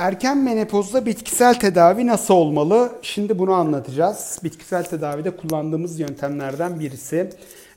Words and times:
Erken 0.00 0.38
menopozda 0.38 1.06
bitkisel 1.06 1.54
tedavi 1.54 2.06
nasıl 2.06 2.34
olmalı? 2.34 2.92
Şimdi 3.02 3.38
bunu 3.38 3.52
anlatacağız. 3.52 4.38
Bitkisel 4.44 4.84
tedavide 4.84 5.36
kullandığımız 5.36 6.00
yöntemlerden 6.00 6.80
birisi. 6.80 7.30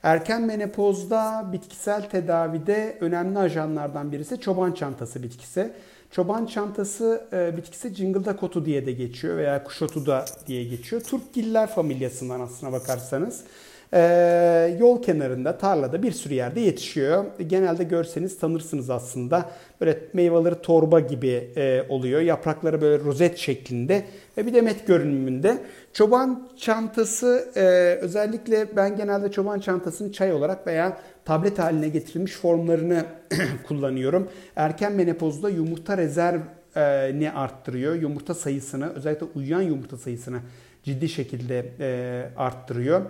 Erken 0.04 0.42
menopozda 0.42 1.50
bitkisel 1.54 2.10
tedavide 2.10 2.98
önemli 3.02 3.40
ajanlardan 3.40 4.12
birisi 4.12 4.40
çoban 4.40 4.72
çantası 4.72 5.24
bitkisi. 5.24 5.74
Çoban 6.12 6.46
çantası 6.46 7.28
e, 7.34 7.58
bitkisi 7.58 7.96
cıngıldak 7.96 8.44
otu 8.44 8.66
diye 8.66 8.86
de 8.86 8.92
geçiyor 8.92 9.38
veya 9.38 9.64
kuş 9.64 9.82
otu 9.82 10.06
da 10.06 10.26
diye 10.48 10.64
geçiyor. 10.64 11.02
Turpgiller 11.02 11.70
familyasından 11.70 12.40
aslına 12.40 12.72
bakarsanız. 12.72 13.44
Ee, 13.96 14.78
yol 14.80 15.02
kenarında, 15.02 15.58
tarlada 15.58 16.04
bir 16.04 16.12
sürü 16.12 16.34
yerde 16.34 16.60
yetişiyor. 16.60 17.26
Genelde 17.48 17.84
görseniz 17.84 18.40
tanırsınız 18.40 18.90
aslında. 18.90 19.50
Böyle 19.82 20.00
meyveleri 20.14 20.62
torba 20.62 21.00
gibi 21.00 21.52
e, 21.56 21.84
oluyor. 21.90 22.22
Yaprakları 22.22 22.82
böyle 22.82 23.04
rozet 23.04 23.38
şeklinde 23.38 24.06
ve 24.38 24.46
bir 24.46 24.54
demet 24.54 24.88
görünümünde. 24.88 25.58
Çoban 25.94 26.50
çantası 26.58 27.52
e, 27.56 27.62
özellikle 28.02 28.76
ben 28.76 28.96
genelde 28.96 29.32
çoban 29.32 29.60
çantasını 29.60 30.12
çay 30.12 30.34
olarak 30.34 30.68
veya 30.68 30.98
tablet 31.26 31.60
haline 31.60 31.90
getirilmiş 31.90 32.34
formlarını 32.34 33.06
kullanıyorum. 33.68 34.30
Erken 34.56 34.94
menopozda 34.94 35.50
yumurta 35.50 35.98
rezervini 35.98 37.32
arttırıyor. 37.32 37.96
Yumurta 37.96 38.34
sayısını 38.34 38.94
özellikle 38.94 39.26
uyuyan 39.36 39.62
yumurta 39.62 39.98
sayısını 39.98 40.40
ciddi 40.84 41.10
şekilde 41.10 41.66
e, 41.80 42.30
arttırıyor. 42.38 43.02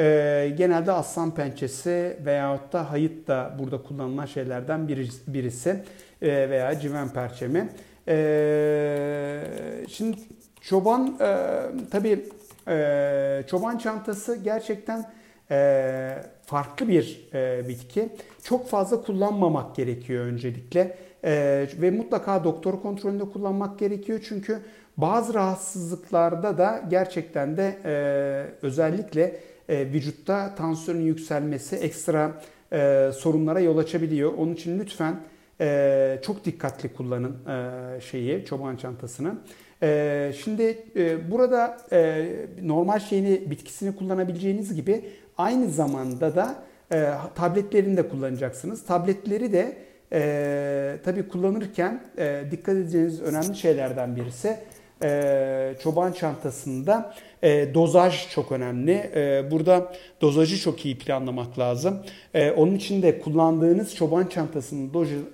E, 0.00 0.54
genelde 0.56 0.92
aslan 0.92 1.34
pençesi 1.34 2.16
veyahut 2.24 2.72
da 2.72 2.90
hayıt 2.90 3.28
da 3.28 3.56
burada 3.58 3.82
kullanılan 3.82 4.26
şeylerden 4.26 4.88
birisi 5.26 5.82
e, 6.22 6.50
veya 6.50 6.80
civen 6.80 7.08
perçemi. 7.08 7.68
E, 8.08 9.40
şimdi 9.88 10.16
çoban 10.60 11.18
e, 11.20 11.46
tabii 11.90 12.24
e, 12.68 13.44
çoban 13.46 13.78
çantası 13.78 14.36
gerçekten 14.36 15.10
e, 15.50 16.14
farklı 16.46 16.88
bir 16.88 17.28
e, 17.34 17.68
bitki. 17.68 18.08
Çok 18.42 18.68
fazla 18.68 19.02
kullanmamak 19.02 19.76
gerekiyor 19.76 20.24
öncelikle. 20.24 20.96
E, 21.24 21.66
ve 21.80 21.90
mutlaka 21.90 22.44
doktor 22.44 22.82
kontrolünde 22.82 23.24
kullanmak 23.24 23.78
gerekiyor. 23.78 24.20
Çünkü 24.28 24.58
bazı 24.96 25.34
rahatsızlıklarda 25.34 26.58
da 26.58 26.82
gerçekten 26.90 27.56
de 27.56 27.78
e, 27.84 28.66
özellikle 28.66 29.50
e, 29.70 29.92
vücutta 29.92 30.54
tansiyonun 30.54 31.00
yükselmesi 31.00 31.76
ekstra 31.76 32.42
e, 32.72 33.10
sorunlara 33.14 33.60
yol 33.60 33.78
açabiliyor. 33.78 34.32
Onun 34.38 34.54
için 34.54 34.78
lütfen 34.78 35.20
e, 35.60 36.18
çok 36.22 36.44
dikkatli 36.44 36.88
kullanın 36.88 37.36
e, 37.48 38.00
şeyi 38.00 38.44
çoban 38.44 38.76
çantasını. 38.76 39.34
E, 39.82 40.32
şimdi 40.44 40.78
e, 40.96 41.30
burada 41.30 41.78
e, 41.92 42.26
normal 42.62 42.98
şeyini 42.98 43.50
bitkisini 43.50 43.96
kullanabileceğiniz 43.96 44.74
gibi 44.74 45.04
aynı 45.38 45.70
zamanda 45.70 46.36
da 46.36 46.54
e, 46.92 47.08
tabletlerini 47.34 47.96
de 47.96 48.08
kullanacaksınız. 48.08 48.84
Tabletleri 48.84 49.52
de 49.52 49.76
e, 50.12 50.96
tabii 51.04 51.28
kullanırken 51.28 52.02
e, 52.18 52.44
dikkat 52.50 52.76
edeceğiniz 52.76 53.22
önemli 53.22 53.56
şeylerden 53.56 54.16
birisi 54.16 54.56
e, 55.02 55.74
çoban 55.82 56.12
çantasında 56.12 57.14
e, 57.42 57.74
dozaj 57.74 58.30
çok 58.30 58.52
önemli. 58.52 58.92
E, 58.92 59.50
burada 59.50 59.92
dozajı 60.20 60.58
çok 60.58 60.84
iyi 60.86 60.98
planlamak 60.98 61.58
lazım. 61.58 62.02
E, 62.34 62.50
onun 62.50 62.74
için 62.74 63.02
de 63.02 63.20
kullandığınız 63.20 63.94
çoban 63.94 64.26
çantasının 64.26 64.92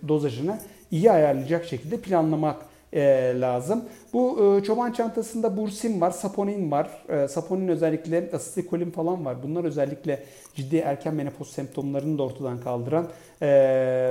dozajını 0.09 0.59
iyi 0.91 1.11
ayarlayacak 1.11 1.64
şekilde 1.64 2.00
planlamak 2.00 2.56
e, 2.92 3.32
lazım. 3.40 3.84
Bu 4.12 4.56
e, 4.58 4.64
çoban 4.64 4.92
çantasında 4.92 5.56
bursin 5.56 6.00
var, 6.00 6.10
saponin 6.10 6.70
var. 6.70 6.90
E, 7.08 7.28
saponin 7.28 7.68
özellikle 7.68 8.30
asitikolin 8.32 8.90
falan 8.90 9.24
var. 9.24 9.36
Bunlar 9.42 9.64
özellikle 9.64 10.22
ciddi 10.54 10.76
erken 10.76 11.14
menopoz 11.14 11.50
semptomlarını 11.50 12.19
da 12.19 12.22
ortadan 12.22 12.60
kaldıran 12.60 13.08
e, 13.42 13.48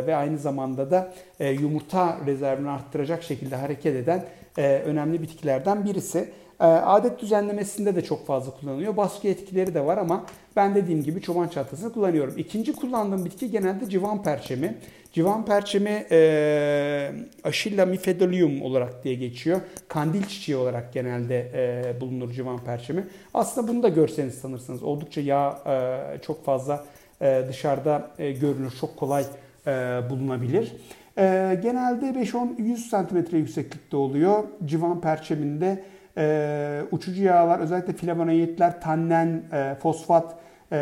ve 0.08 0.16
aynı 0.16 0.38
zamanda 0.38 0.92
da 0.92 1.14
e, 1.40 1.50
yumurta 1.50 2.18
rezervini 2.26 2.70
arttıracak 2.70 3.24
şekilde 3.24 3.56
hareket 3.56 3.96
eden 3.96 4.26
e, 4.58 4.82
önemli 4.86 5.22
bitkilerden 5.22 5.86
birisi. 5.86 6.30
E, 6.60 6.64
adet 6.66 7.20
düzenlemesinde 7.22 7.96
de 7.96 8.04
çok 8.04 8.28
fazla 8.28 8.52
kullanılıyor. 8.52 8.98
Baskı 8.98 9.28
etkileri 9.28 9.74
de 9.74 9.86
var 9.86 9.98
ama 9.98 10.26
ben 10.56 10.76
dediğim 10.76 11.04
gibi 11.04 11.22
çoban 11.22 11.48
çantasını 11.48 11.94
kullanıyorum. 11.94 12.34
İkinci 12.38 12.74
kullandığım 12.74 13.26
bitki 13.26 13.52
genelde 13.52 13.90
civan 13.90 14.24
perçemi. 14.24 14.78
Civan 15.12 15.46
perçemi 15.46 16.06
e, 16.12 17.12
Aşilla 17.44 17.86
mifedolium 17.86 18.62
olarak 18.62 19.04
diye 19.04 19.16
geçiyor. 19.16 19.62
Kandil 19.88 20.24
çiçeği 20.24 20.58
olarak 20.58 20.94
genelde 20.94 21.52
e, 21.54 22.02
bulunur 22.02 22.32
civan 22.32 22.58
perçemi. 22.58 23.08
Aslında 23.34 23.68
bunu 23.68 23.84
da 23.84 23.90
görseniz 23.90 24.34
sanırsınız. 24.36 24.84
Oldukça 24.84 25.22
yağ 25.22 25.60
e, 25.68 26.22
çok 26.22 26.46
fazla 26.46 26.86
e, 27.22 27.46
dışarıda 27.50 28.12
e, 28.20 28.32
görünür. 28.32 28.74
Çok 28.82 28.98
kolay 28.98 29.24
e, 29.68 29.72
bulunabilir. 30.10 30.74
E, 31.18 31.60
genelde 31.64 32.06
5-10-100 32.06 33.30
cm 33.30 33.36
yükseklikte 33.36 33.98
oluyor. 33.98 34.44
Civan 34.66 35.02
perçeminde 35.02 35.84
e, 36.18 36.82
uçucu 36.92 37.24
yağlar 37.24 37.60
özellikle 37.60 37.94
flavonoidler, 37.94 38.82
tannen, 38.82 39.44
e, 39.54 39.76
fosfat 39.76 40.36
e, 40.72 40.78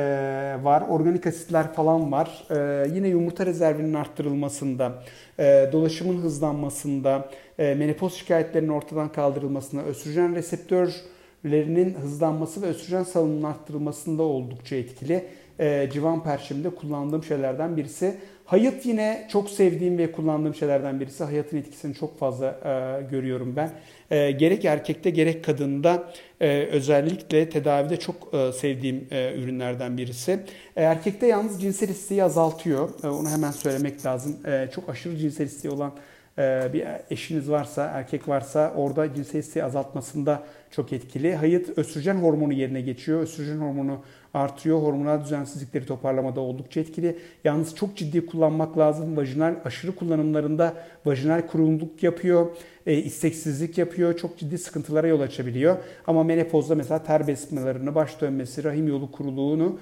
var. 0.64 0.82
Organik 0.90 1.28
asitler 1.28 1.74
falan 1.74 2.12
var. 2.12 2.46
E, 2.50 2.88
yine 2.96 3.08
yumurta 3.08 3.46
rezervinin 3.46 3.94
arttırılmasında, 3.94 5.04
e, 5.40 5.70
dolaşımın 5.72 6.22
hızlanmasında, 6.22 7.30
e, 7.60 7.76
menopoz 7.76 8.14
şikayetlerinin 8.14 8.70
ortadan 8.70 9.12
kaldırılmasında, 9.12 9.84
östrojen 9.84 10.36
reseptörlerinin 10.36 11.94
hızlanması 11.94 12.62
ve 12.62 12.66
östrojen 12.66 13.04
salınımının 13.04 13.44
arttırılmasında 13.44 14.24
oldukça 14.24 14.76
etkili. 14.76 15.26
E, 15.60 15.90
civan 15.94 16.24
perçeminde 16.24 16.70
kullandığım 16.70 17.24
şeylerden 17.24 17.78
birisi. 17.78 18.18
Hayat 18.46 18.86
yine 18.86 19.28
çok 19.32 19.50
sevdiğim 19.50 19.98
ve 19.98 20.12
kullandığım 20.12 20.56
şeylerden 20.56 21.00
birisi. 21.00 21.24
Hayatın 21.24 21.58
etkisini 21.58 21.96
çok 21.96 22.20
fazla 22.20 22.48
e, 22.48 23.02
görüyorum 23.12 23.56
ben. 23.56 23.72
E, 24.12 24.32
gerek 24.32 24.66
erkekte 24.66 25.10
gerek 25.10 25.46
kadında 25.46 26.04
e, 26.42 26.68
özellikle 26.72 27.50
tedavide 27.50 27.98
çok 28.00 28.34
e, 28.34 28.52
sevdiğim 28.52 29.08
e, 29.12 29.34
ürünlerden 29.34 29.98
birisi. 29.98 30.40
E, 30.76 30.84
erkekte 30.84 31.28
yalnız 31.28 31.62
cinsel 31.62 31.90
isteği 31.90 32.24
azaltıyor. 32.24 32.90
E, 33.04 33.08
onu 33.08 33.30
hemen 33.30 33.52
söylemek 33.52 34.06
lazım. 34.06 34.38
E, 34.46 34.70
çok 34.76 34.90
aşırı 34.90 35.18
cinsel 35.18 35.46
isteği 35.46 35.72
olan 35.72 35.94
e, 36.38 36.70
bir 36.74 36.86
eşiniz 37.10 37.52
varsa, 37.52 37.86
erkek 37.86 38.28
varsa 38.28 38.74
orada 38.76 39.14
cinsel 39.16 39.40
isteği 39.40 39.64
azaltmasında 39.64 40.44
çok 40.72 40.94
etkili. 40.94 41.36
Hayat 41.36 41.78
östrojen 41.78 42.16
hormonu 42.16 42.54
yerine 42.54 42.82
geçiyor. 42.82 43.22
Östrojen 43.22 43.58
hormonu 43.58 44.04
artıyor. 44.34 44.82
Hormonal 44.82 45.24
düzensizlikleri 45.24 45.86
toparlamada 45.86 46.42
oldukça 46.42 46.80
etkili. 46.80 47.18
Yalnız 47.44 47.76
çok 47.76 47.98
ciddi 47.98 48.26
kullanmak 48.26 48.78
lazım. 48.78 49.18
Vajinal 49.18 49.56
aşırı 49.66 49.96
kullanımlarında 49.96 50.74
vajinal 51.06 51.48
kurulumluk 51.48 52.04
yapıyor. 52.04 52.48
E, 52.86 52.94
isteksizlik 52.94 53.78
yapıyor. 53.78 54.18
Çok 54.18 54.38
ciddi 54.38 54.58
sıkıntılara 54.58 55.08
yol 55.08 55.22
açabiliyor. 55.22 55.78
Ama 56.08 56.24
menopozda 56.24 56.76
mesela 56.76 57.04
ter 57.04 57.28
besmelerini, 57.28 57.96
baş 57.96 58.22
dönmesi, 58.22 58.64
rahim 58.64 58.88
yolu 58.88 59.12
kuruluğunu 59.12 59.80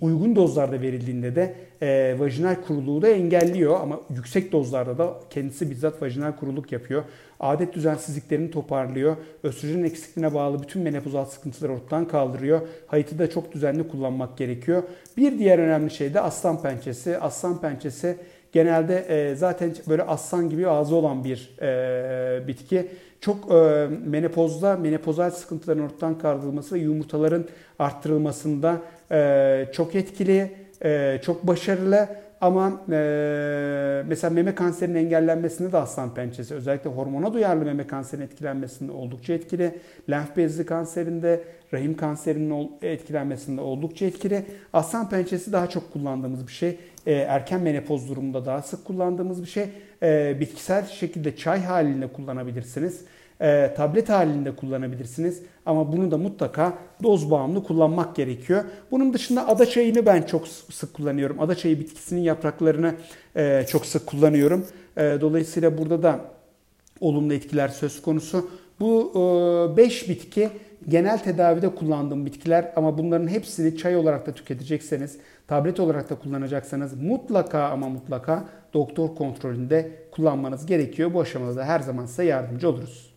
uygun 0.00 0.36
dozlarda 0.36 0.80
verildiğinde 0.80 1.36
de 1.36 1.54
e, 1.82 2.16
vajinal 2.18 2.54
kuruluğu 2.66 3.02
da 3.02 3.08
engelliyor 3.08 3.80
ama 3.80 4.00
yüksek 4.14 4.52
dozlarda 4.52 4.98
da 4.98 5.20
kendisi 5.30 5.70
bizzat 5.70 6.02
vajinal 6.02 6.32
kuruluk 6.32 6.72
yapıyor. 6.72 7.04
Adet 7.40 7.74
düzensizliklerini 7.74 8.50
toparlıyor. 8.50 9.16
Östrojen 9.42 9.84
eksikliğine 9.84 10.34
bağlı 10.34 10.62
bütün 10.62 10.82
menopozal 10.82 11.24
sıkıntıları 11.24 11.72
ortadan 11.72 12.08
kaldırıyor. 12.08 12.60
Hayatı 12.86 13.18
da 13.18 13.30
çok 13.30 13.52
düzenli 13.52 13.88
kullanmak 13.88 14.38
gerekiyor. 14.38 14.82
Bir 15.16 15.38
diğer 15.38 15.58
önemli 15.58 15.90
şey 15.90 16.14
de 16.14 16.20
aslan 16.20 16.62
pençesi. 16.62 17.18
Aslan 17.18 17.60
pençesi 17.60 18.16
genelde 18.56 18.98
e, 19.08 19.34
zaten 19.34 19.74
böyle 19.88 20.02
aslan 20.02 20.50
gibi 20.50 20.68
ağzı 20.68 20.94
olan 20.94 21.24
bir 21.24 21.50
e, 21.62 22.48
bitki. 22.48 22.88
Çok 23.20 23.52
e, 23.52 23.86
menopozda 24.06 24.76
menopozal 24.76 25.30
sıkıntıların 25.30 25.84
ortadan 25.84 26.18
kaldırılması 26.18 26.74
ve 26.74 26.78
yumurtaların 26.78 27.44
arttırılmasında 27.78 28.80
e, 29.10 29.68
çok 29.72 29.94
etkili, 29.94 30.52
e, 30.84 31.20
çok 31.24 31.46
başarılı. 31.46 32.08
Ama 32.40 32.82
e, 32.90 34.02
mesela 34.06 34.34
meme 34.34 34.54
kanserinin 34.54 34.98
engellenmesinde 34.98 35.72
de 35.72 35.76
aslan 35.76 36.14
pençesi 36.14 36.54
özellikle 36.54 36.90
hormona 36.90 37.32
duyarlı 37.34 37.64
meme 37.64 37.86
kanserinin 37.86 38.26
etkilenmesinde 38.26 38.92
oldukça 38.92 39.32
etkili. 39.32 39.78
Lenf 40.10 40.36
bezli 40.36 40.66
kanserinde, 40.66 41.44
rahim 41.74 41.96
kanserinin 41.96 42.72
etkilenmesinde 42.82 43.60
oldukça 43.60 44.06
etkili. 44.06 44.44
Aslan 44.72 45.08
pençesi 45.08 45.52
daha 45.52 45.66
çok 45.66 45.92
kullandığımız 45.92 46.46
bir 46.46 46.52
şey. 46.52 46.78
E, 47.06 47.12
erken 47.12 47.60
menopoz 47.60 48.08
durumunda 48.08 48.46
daha 48.46 48.62
sık 48.62 48.84
kullandığımız 48.84 49.42
bir 49.42 49.48
şey. 49.48 49.68
E, 50.02 50.36
bitkisel 50.40 50.86
şekilde 50.86 51.36
çay 51.36 51.64
halinde 51.64 52.06
kullanabilirsiniz 52.06 53.04
e, 53.40 53.74
tablet 53.76 54.08
halinde 54.08 54.56
kullanabilirsiniz. 54.56 55.42
Ama 55.66 55.92
bunu 55.92 56.10
da 56.10 56.18
mutlaka 56.18 56.78
doz 57.02 57.30
bağımlı 57.30 57.64
kullanmak 57.64 58.16
gerekiyor. 58.16 58.64
Bunun 58.90 59.12
dışında 59.12 59.48
ada 59.48 59.66
çayını 59.66 60.06
ben 60.06 60.22
çok 60.22 60.48
sık 60.48 60.94
kullanıyorum. 60.94 61.40
Ada 61.40 61.54
çayı 61.54 61.80
bitkisinin 61.80 62.20
yapraklarını 62.20 62.94
e, 63.36 63.64
çok 63.68 63.86
sık 63.86 64.06
kullanıyorum. 64.06 64.66
E, 64.96 65.18
dolayısıyla 65.20 65.78
burada 65.78 66.02
da 66.02 66.20
olumlu 67.00 67.34
etkiler 67.34 67.68
söz 67.68 68.02
konusu. 68.02 68.50
Bu 68.80 69.12
5 69.76 70.08
bitki 70.08 70.50
genel 70.88 71.18
tedavide 71.18 71.74
kullandığım 71.74 72.26
bitkiler 72.26 72.72
ama 72.76 72.98
bunların 72.98 73.28
hepsini 73.28 73.76
çay 73.76 73.96
olarak 73.96 74.26
da 74.26 74.32
tüketecekseniz, 74.32 75.18
tablet 75.46 75.80
olarak 75.80 76.10
da 76.10 76.14
kullanacaksanız 76.14 77.02
mutlaka 77.02 77.68
ama 77.68 77.88
mutlaka 77.88 78.44
doktor 78.74 79.14
kontrolünde 79.14 79.92
kullanmanız 80.10 80.66
gerekiyor. 80.66 81.14
Bu 81.14 81.20
aşamada 81.20 81.56
da 81.56 81.64
her 81.64 81.80
zaman 81.80 82.06
size 82.06 82.24
yardımcı 82.24 82.68
oluruz. 82.68 83.15